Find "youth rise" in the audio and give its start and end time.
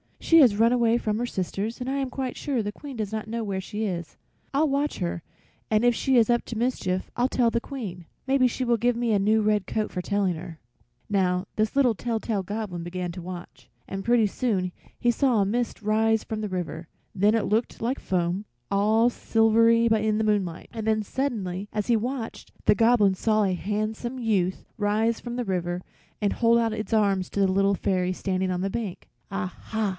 24.17-25.19